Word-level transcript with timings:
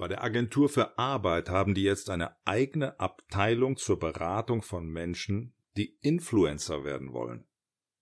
Bei 0.00 0.08
der 0.08 0.24
Agentur 0.24 0.70
für 0.70 0.98
Arbeit 0.98 1.50
haben 1.50 1.74
die 1.74 1.82
jetzt 1.82 2.08
eine 2.08 2.34
eigene 2.46 2.98
Abteilung 2.98 3.76
zur 3.76 3.98
Beratung 3.98 4.62
von 4.62 4.88
Menschen, 4.88 5.52
die 5.76 5.98
Influencer 6.00 6.84
werden 6.84 7.12
wollen. 7.12 7.46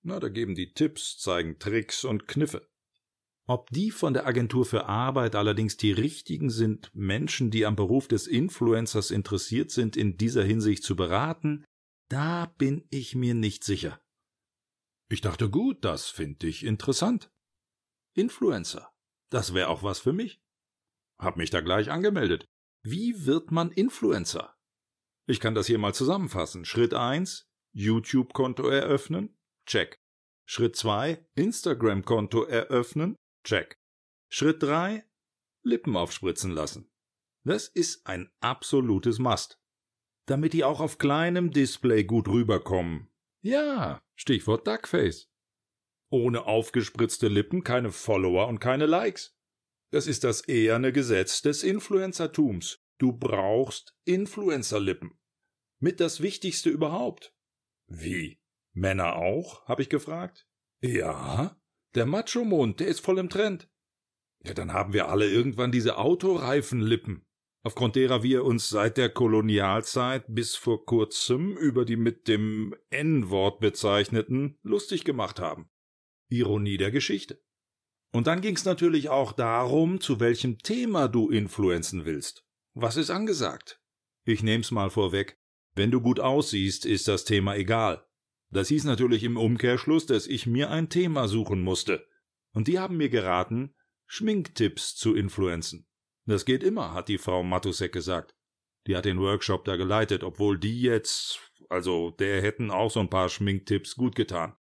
Na, 0.03 0.21
da 0.21 0.29
geben 0.29 0.54
die 0.54 0.74
Tipps, 0.74 1.19
zeigen 1.19 1.58
Tricks 1.58 2.04
und 2.04 2.29
Kniffe. 2.29 2.69
Ob 3.48 3.71
die 3.71 3.90
von 3.90 4.15
der 4.15 4.29
Agentur 4.29 4.65
für 4.65 4.87
Arbeit 4.87 5.34
allerdings 5.34 5.76
die 5.76 5.90
richtigen 5.90 6.51
sind, 6.51 6.88
Menschen, 6.94 7.51
die 7.51 7.66
am 7.66 7.74
Beruf 7.74 8.06
des 8.06 8.28
Influencers 8.28 9.10
interessiert 9.10 9.72
sind, 9.72 9.96
in 9.96 10.17
dieser 10.17 10.44
Hinsicht 10.44 10.85
zu 10.85 10.94
beraten, 10.94 11.65
da 12.08 12.46
bin 12.58 12.87
ich 12.90 13.17
mir 13.17 13.35
nicht 13.35 13.65
sicher. 13.65 14.01
Ich 15.08 15.21
dachte, 15.21 15.51
gut, 15.51 15.85
das 15.85 16.06
finde 16.06 16.46
ich 16.46 16.65
interessant. 16.65 17.33
Influencer. 18.15 18.88
Das 19.30 19.52
wäre 19.52 19.66
auch 19.66 19.83
was 19.83 19.99
für 19.99 20.12
mich. 20.12 20.41
Hab 21.21 21.37
mich 21.37 21.51
da 21.51 21.61
gleich 21.61 21.91
angemeldet. 21.91 22.47
Wie 22.85 23.27
wird 23.27 23.51
man 23.51 23.71
Influencer? 23.73 24.55
Ich 25.27 25.41
kann 25.41 25.55
das 25.55 25.67
hier 25.67 25.79
mal 25.79 25.95
zusammenfassen. 25.95 26.65
Schritt 26.65 26.95
eins: 26.95 27.49
YouTube-Konto 27.75 28.69
eröffnen. 28.69 29.37
Check. 29.67 29.97
Schritt 30.47 30.77
zwei: 30.77 31.27
Instagram-Konto 31.35 32.45
eröffnen. 32.45 33.17
Check. 33.45 33.77
Schritt 34.31 34.63
drei: 34.63 35.05
Lippen 35.65 35.97
aufspritzen 35.97 36.53
lassen. 36.53 36.91
Das 37.45 37.69
ist 37.69 38.07
ein 38.07 38.30
absolutes 38.41 39.19
Must. 39.19 39.59
Damit 40.27 40.53
die 40.53 40.65
auch 40.65 40.80
auf 40.80 40.99
kleinem 40.99 41.51
Display 41.51 42.05
gut 42.05 42.29
rüberkommen. 42.29 43.11
Ja, 43.43 44.01
Stichwort 44.16 44.66
Duckface. 44.66 45.30
Ohne 46.11 46.47
aufgespritzte 46.47 47.29
Lippen 47.29 47.65
keine 47.65 47.91
Follower 47.93 48.49
und 48.49 48.61
keine 48.61 48.87
Likes. 48.87 49.38
Das 49.91 50.06
ist 50.06 50.24
das 50.24 50.47
eherne 50.48 50.92
Gesetz 50.92 51.41
des 51.41 51.62
Influencertums. 51.62 52.80
Du 52.99 53.13
brauchst 53.13 53.96
Influencerlippen. 54.04 55.18
Mit 55.80 56.01
das 56.01 56.21
Wichtigste 56.21 56.68
überhaupt. 56.68 57.35
Wie? 57.87 58.40
Männer 58.73 59.16
auch? 59.16 59.66
habe 59.66 59.82
ich 59.82 59.88
gefragt. 59.88 60.46
Ja, 60.80 61.57
der 61.95 62.07
Macho-Mond, 62.07 62.80
der 62.80 62.88
ist 62.88 63.01
voll 63.01 63.18
im 63.18 63.30
Trend. 63.30 63.71
Ja, 64.44 64.54
dann 64.54 64.72
haben 64.72 64.92
wir 64.92 65.08
alle 65.08 65.28
irgendwann 65.28 65.72
diese 65.72 65.96
Autoreifenlippen, 65.96 67.26
aufgrund 67.62 67.96
derer 67.96 68.22
wir 68.22 68.44
uns 68.44 68.68
seit 68.68 68.96
der 68.96 69.08
Kolonialzeit 69.08 70.24
bis 70.28 70.54
vor 70.54 70.84
kurzem 70.84 71.56
über 71.56 71.84
die 71.84 71.96
mit 71.96 72.28
dem 72.28 72.74
N-Wort 72.91 73.60
bezeichneten 73.60 74.58
lustig 74.62 75.04
gemacht 75.04 75.41
haben. 75.41 75.70
Ironie 76.28 76.76
der 76.76 76.91
Geschichte. 76.91 77.42
Und 78.12 78.26
dann 78.26 78.40
ging's 78.40 78.64
natürlich 78.64 79.08
auch 79.08 79.32
darum, 79.32 80.00
zu 80.00 80.18
welchem 80.20 80.58
Thema 80.58 81.08
du 81.08 81.30
influenzen 81.30 82.04
willst. 82.04 82.44
Was 82.74 82.96
ist 82.96 83.10
angesagt? 83.10 83.80
Ich 84.24 84.42
nehm's 84.42 84.70
mal 84.70 84.90
vorweg. 84.90 85.38
Wenn 85.74 85.90
du 85.90 86.00
gut 86.00 86.20
aussiehst, 86.20 86.86
ist 86.86 87.08
das 87.08 87.24
Thema 87.24 87.54
egal. 87.56 88.04
Das 88.50 88.68
hieß 88.68 88.84
natürlich 88.84 89.24
im 89.24 89.36
Umkehrschluss, 89.36 90.06
dass 90.06 90.26
ich 90.26 90.46
mir 90.46 90.70
ein 90.70 90.88
Thema 90.88 91.28
suchen 91.28 91.60
musste. 91.60 92.06
Und 92.52 92.66
die 92.66 92.78
haben 92.78 92.96
mir 92.96 93.10
geraten, 93.10 93.74
Schminktipps 94.06 94.96
zu 94.96 95.14
influenzen. 95.14 95.86
Das 96.24 96.44
geht 96.44 96.62
immer, 96.62 96.94
hat 96.94 97.08
die 97.08 97.18
Frau 97.18 97.42
Matusek 97.42 97.92
gesagt. 97.92 98.34
Die 98.86 98.96
hat 98.96 99.04
den 99.04 99.20
Workshop 99.20 99.66
da 99.66 99.76
geleitet, 99.76 100.24
obwohl 100.24 100.58
die 100.58 100.80
jetzt, 100.80 101.52
also 101.68 102.10
der 102.12 102.40
hätten 102.40 102.70
auch 102.70 102.90
so 102.90 103.00
ein 103.00 103.10
paar 103.10 103.28
Schminktipps 103.28 103.96
gut 103.96 104.14
getan. 104.14 104.56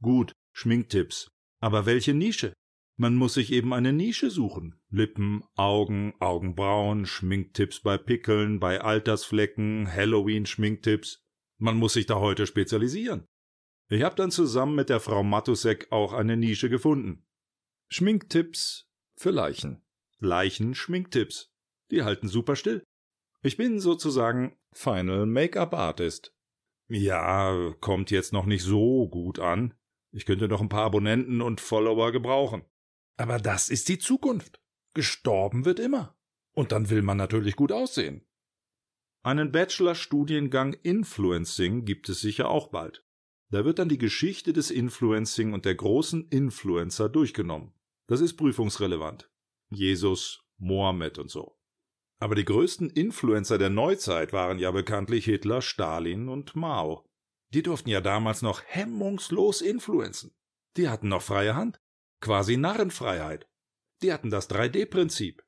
Gut, 0.00 0.32
Schminktipps. 0.52 1.30
Aber 1.60 1.84
welche 1.84 2.14
Nische? 2.14 2.54
Man 3.00 3.14
muss 3.14 3.32
sich 3.32 3.50
eben 3.50 3.72
eine 3.72 3.94
Nische 3.94 4.28
suchen. 4.30 4.78
Lippen, 4.90 5.42
Augen, 5.56 6.12
Augenbrauen, 6.20 7.06
Schminktipps 7.06 7.80
bei 7.80 7.96
Pickeln, 7.96 8.60
bei 8.60 8.82
Altersflecken, 8.82 9.90
Halloween-Schminktipps. 9.90 11.24
Man 11.56 11.78
muss 11.78 11.94
sich 11.94 12.04
da 12.04 12.16
heute 12.16 12.46
spezialisieren. 12.46 13.24
Ich 13.88 14.02
habe 14.02 14.16
dann 14.16 14.30
zusammen 14.30 14.74
mit 14.74 14.90
der 14.90 15.00
Frau 15.00 15.22
Matusek 15.22 15.90
auch 15.90 16.12
eine 16.12 16.36
Nische 16.36 16.68
gefunden. 16.68 17.24
Schminktipps 17.88 18.90
für 19.16 19.30
Leichen. 19.30 19.80
Leichen-Schminktipps. 20.18 21.54
Die 21.90 22.02
halten 22.02 22.28
super 22.28 22.54
still. 22.54 22.84
Ich 23.42 23.56
bin 23.56 23.80
sozusagen 23.80 24.58
Final 24.74 25.24
Make-up 25.24 25.72
Artist. 25.72 26.34
Ja, 26.86 27.72
kommt 27.80 28.10
jetzt 28.10 28.34
noch 28.34 28.44
nicht 28.44 28.62
so 28.62 29.08
gut 29.08 29.38
an. 29.38 29.72
Ich 30.12 30.26
könnte 30.26 30.48
noch 30.48 30.60
ein 30.60 30.68
paar 30.68 30.84
Abonnenten 30.84 31.40
und 31.40 31.62
Follower 31.62 32.12
gebrauchen. 32.12 32.62
Aber 33.20 33.36
das 33.36 33.68
ist 33.68 33.90
die 33.90 33.98
Zukunft. 33.98 34.62
Gestorben 34.94 35.66
wird 35.66 35.78
immer. 35.78 36.16
Und 36.52 36.72
dann 36.72 36.88
will 36.88 37.02
man 37.02 37.18
natürlich 37.18 37.54
gut 37.54 37.70
aussehen. 37.70 38.26
Einen 39.22 39.52
Bachelor-Studiengang 39.52 40.72
Influencing 40.72 41.84
gibt 41.84 42.08
es 42.08 42.20
sicher 42.20 42.48
auch 42.48 42.68
bald. 42.68 43.04
Da 43.50 43.66
wird 43.66 43.78
dann 43.78 43.90
die 43.90 43.98
Geschichte 43.98 44.54
des 44.54 44.70
Influencing 44.70 45.52
und 45.52 45.66
der 45.66 45.74
großen 45.74 46.28
Influencer 46.28 47.10
durchgenommen. 47.10 47.74
Das 48.06 48.22
ist 48.22 48.38
prüfungsrelevant. 48.38 49.30
Jesus, 49.68 50.42
Mohammed 50.56 51.18
und 51.18 51.30
so. 51.30 51.58
Aber 52.20 52.34
die 52.34 52.46
größten 52.46 52.88
Influencer 52.88 53.58
der 53.58 53.68
Neuzeit 53.68 54.32
waren 54.32 54.58
ja 54.58 54.70
bekanntlich 54.70 55.26
Hitler, 55.26 55.60
Stalin 55.60 56.30
und 56.30 56.56
Mao. 56.56 57.04
Die 57.52 57.62
durften 57.62 57.90
ja 57.90 58.00
damals 58.00 58.40
noch 58.40 58.62
hemmungslos 58.64 59.60
influenzen. 59.60 60.34
Die 60.78 60.88
hatten 60.88 61.08
noch 61.08 61.20
freie 61.20 61.54
Hand 61.54 61.82
quasi 62.20 62.56
Narrenfreiheit. 62.56 63.48
Die 64.02 64.12
hatten 64.12 64.30
das 64.30 64.48
3D-Prinzip. 64.50 65.42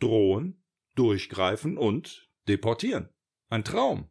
Drohen, 0.00 0.62
durchgreifen 0.94 1.76
und 1.76 2.30
deportieren. 2.48 3.10
Ein 3.50 3.64
Traum. 3.64 4.10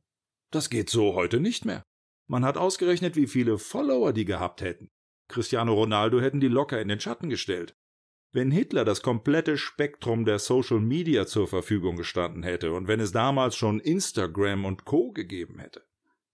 Das 0.51 0.69
geht 0.69 0.89
so 0.89 1.15
heute 1.15 1.39
nicht 1.39 1.65
mehr. 1.65 1.83
Man 2.27 2.43
hat 2.43 2.57
ausgerechnet, 2.57 3.15
wie 3.15 3.27
viele 3.27 3.57
Follower 3.57 4.13
die 4.13 4.25
gehabt 4.25 4.61
hätten. 4.61 4.89
Cristiano 5.29 5.73
Ronaldo 5.73 6.19
hätten 6.19 6.39
die 6.39 6.47
locker 6.47 6.81
in 6.81 6.87
den 6.87 6.99
Schatten 6.99 7.29
gestellt. 7.29 7.75
Wenn 8.31 8.51
Hitler 8.51 8.85
das 8.85 9.01
komplette 9.01 9.57
Spektrum 9.57 10.25
der 10.25 10.39
Social 10.39 10.79
Media 10.79 11.25
zur 11.25 11.47
Verfügung 11.47 11.95
gestanden 11.95 12.43
hätte 12.43 12.73
und 12.73 12.87
wenn 12.87 12.99
es 12.99 13.11
damals 13.11 13.55
schon 13.55 13.79
Instagram 13.79 14.65
und 14.65 14.85
Co. 14.85 15.11
gegeben 15.11 15.59
hätte, 15.59 15.87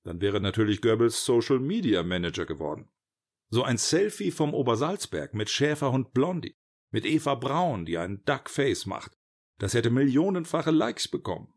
dann 0.03 0.19
wäre 0.19 0.41
natürlich 0.41 0.81
Goebbels 0.81 1.23
Social 1.23 1.59
Media 1.59 2.03
Manager 2.03 2.45
geworden. 2.45 2.89
So 3.53 3.61
ein 3.61 3.77
Selfie 3.77 4.31
vom 4.31 4.55
Obersalzberg 4.55 5.35
mit 5.35 5.47
Schäferhund 5.47 6.11
Blondie, 6.11 6.55
mit 6.89 7.05
Eva 7.05 7.35
Braun, 7.35 7.85
die 7.85 7.99
einen 7.99 8.25
Duckface 8.25 8.87
macht. 8.87 9.11
Das 9.59 9.75
hätte 9.75 9.91
millionenfache 9.91 10.71
Likes 10.71 11.07
bekommen. 11.07 11.53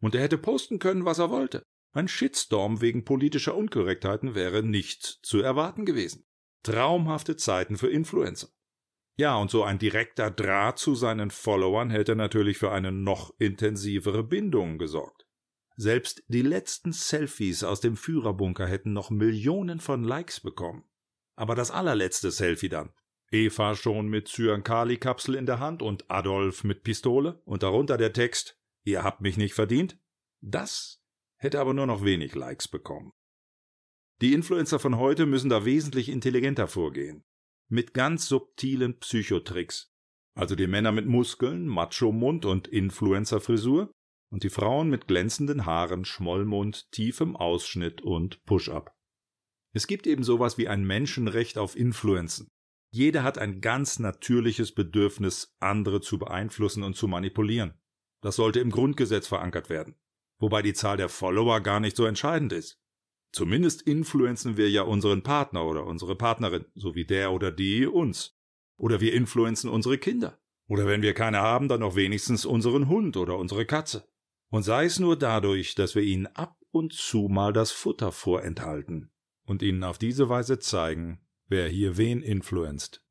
Und 0.00 0.16
er 0.16 0.22
hätte 0.22 0.36
posten 0.36 0.80
können, 0.80 1.04
was 1.04 1.20
er 1.20 1.30
wollte. 1.30 1.62
Ein 1.92 2.08
Shitstorm 2.08 2.80
wegen 2.80 3.04
politischer 3.04 3.54
Unkorrektheiten 3.54 4.34
wäre 4.34 4.64
nicht 4.64 5.20
zu 5.22 5.38
erwarten 5.38 5.86
gewesen. 5.86 6.26
Traumhafte 6.64 7.36
Zeiten 7.36 7.76
für 7.76 7.88
Influencer. 7.88 8.48
Ja, 9.16 9.36
und 9.36 9.48
so 9.48 9.62
ein 9.62 9.78
direkter 9.78 10.32
Draht 10.32 10.80
zu 10.80 10.96
seinen 10.96 11.30
Followern 11.30 11.90
hätte 11.90 12.16
natürlich 12.16 12.58
für 12.58 12.72
eine 12.72 12.90
noch 12.90 13.32
intensivere 13.38 14.24
Bindung 14.24 14.76
gesorgt. 14.76 15.24
Selbst 15.76 16.20
die 16.26 16.42
letzten 16.42 16.92
Selfies 16.92 17.62
aus 17.62 17.78
dem 17.78 17.96
Führerbunker 17.96 18.66
hätten 18.66 18.92
noch 18.92 19.10
Millionen 19.10 19.78
von 19.78 20.02
Likes 20.02 20.40
bekommen. 20.40 20.82
Aber 21.38 21.54
das 21.54 21.70
allerletzte 21.70 22.32
Selfie 22.32 22.68
dann. 22.68 22.90
Eva 23.30 23.76
schon 23.76 24.08
mit 24.08 24.26
Zyankali-Kapsel 24.26 25.36
in 25.36 25.46
der 25.46 25.60
Hand 25.60 25.82
und 25.82 26.10
Adolf 26.10 26.64
mit 26.64 26.82
Pistole 26.82 27.40
und 27.44 27.62
darunter 27.62 27.96
der 27.96 28.12
Text 28.12 28.58
Ihr 28.82 29.04
habt 29.04 29.20
mich 29.20 29.36
nicht 29.36 29.54
verdient? 29.54 29.98
Das 30.40 31.00
hätte 31.36 31.60
aber 31.60 31.74
nur 31.74 31.86
noch 31.86 32.02
wenig 32.02 32.34
Likes 32.34 32.66
bekommen. 32.66 33.12
Die 34.20 34.32
Influencer 34.32 34.80
von 34.80 34.96
heute 34.96 35.26
müssen 35.26 35.48
da 35.48 35.64
wesentlich 35.64 36.08
intelligenter 36.08 36.66
vorgehen. 36.66 37.22
Mit 37.68 37.94
ganz 37.94 38.26
subtilen 38.26 38.98
Psychotricks. 38.98 39.92
Also 40.34 40.56
die 40.56 40.66
Männer 40.66 40.90
mit 40.90 41.06
Muskeln, 41.06 41.68
Macho-Mund 41.68 42.46
und 42.46 42.66
Influencer-Frisur 42.66 43.92
und 44.30 44.42
die 44.42 44.50
Frauen 44.50 44.88
mit 44.90 45.06
glänzenden 45.06 45.66
Haaren, 45.66 46.04
Schmollmund, 46.04 46.90
tiefem 46.90 47.36
Ausschnitt 47.36 48.00
und 48.00 48.42
Push-Up. 48.44 48.97
Es 49.72 49.86
gibt 49.86 50.06
eben 50.06 50.24
sowas 50.24 50.58
wie 50.58 50.68
ein 50.68 50.84
Menschenrecht 50.84 51.58
auf 51.58 51.76
Influenzen. 51.76 52.48
Jeder 52.90 53.22
hat 53.22 53.38
ein 53.38 53.60
ganz 53.60 53.98
natürliches 53.98 54.72
Bedürfnis, 54.72 55.54
andere 55.60 56.00
zu 56.00 56.18
beeinflussen 56.18 56.82
und 56.82 56.96
zu 56.96 57.06
manipulieren. 57.06 57.74
Das 58.22 58.36
sollte 58.36 58.60
im 58.60 58.70
Grundgesetz 58.70 59.26
verankert 59.26 59.68
werden. 59.68 59.96
Wobei 60.38 60.62
die 60.62 60.72
Zahl 60.72 60.96
der 60.96 61.10
Follower 61.10 61.60
gar 61.60 61.80
nicht 61.80 61.96
so 61.96 62.06
entscheidend 62.06 62.52
ist. 62.52 62.80
Zumindest 63.30 63.82
influenzen 63.82 64.56
wir 64.56 64.70
ja 64.70 64.82
unseren 64.82 65.22
Partner 65.22 65.66
oder 65.66 65.84
unsere 65.84 66.16
Partnerin, 66.16 66.64
so 66.74 66.94
wie 66.94 67.04
der 67.04 67.32
oder 67.32 67.52
die 67.52 67.86
uns. 67.86 68.38
Oder 68.78 69.00
wir 69.00 69.12
influenzen 69.12 69.68
unsere 69.68 69.98
Kinder. 69.98 70.40
Oder 70.66 70.86
wenn 70.86 71.02
wir 71.02 71.12
keine 71.12 71.38
haben, 71.38 71.68
dann 71.68 71.80
noch 71.80 71.94
wenigstens 71.94 72.46
unseren 72.46 72.88
Hund 72.88 73.18
oder 73.18 73.36
unsere 73.36 73.66
Katze. 73.66 74.08
Und 74.50 74.62
sei 74.62 74.86
es 74.86 74.98
nur 74.98 75.16
dadurch, 75.16 75.74
dass 75.74 75.94
wir 75.94 76.02
ihnen 76.02 76.26
ab 76.26 76.56
und 76.70 76.94
zu 76.94 77.28
mal 77.28 77.52
das 77.52 77.70
Futter 77.70 78.12
vorenthalten 78.12 79.10
und 79.48 79.62
ihnen 79.62 79.82
auf 79.82 79.98
diese 79.98 80.28
Weise 80.28 80.58
zeigen, 80.58 81.20
wer 81.48 81.68
hier 81.68 81.96
wen 81.96 82.22
influenzt. 82.22 83.02